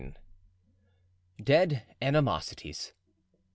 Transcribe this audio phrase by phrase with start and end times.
[1.43, 2.91] Dead Animosities.